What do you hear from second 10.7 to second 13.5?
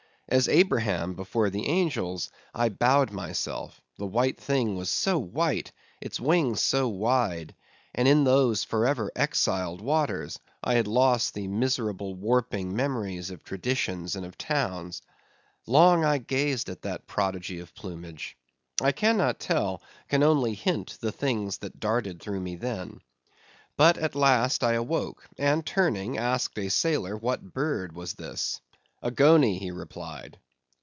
had lost the miserable warping memories of